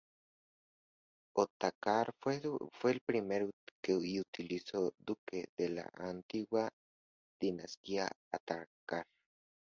[1.37, 2.41] Otakar fue
[2.89, 6.71] el primer y último duque de la antigua
[7.39, 9.05] dinastía Otakar.